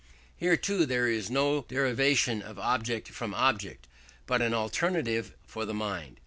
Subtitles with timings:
[0.35, 3.87] Here, too, there is no derivation of object from object,
[4.25, 6.19] but an alternative for the mind.